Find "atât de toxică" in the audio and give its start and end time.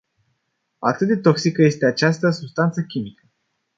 0.79-1.61